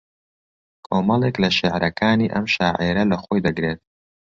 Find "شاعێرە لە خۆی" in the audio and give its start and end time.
2.55-3.43